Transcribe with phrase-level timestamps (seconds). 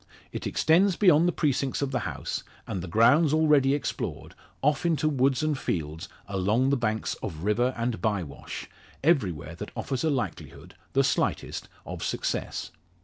[0.31, 5.07] It extends beyond the precincts of the house, and the grounds already explored, off into
[5.07, 8.67] woods and fields, along the banks of river and bye wash,
[9.03, 12.71] everywhere that offers a likelihood, the slightest, of success.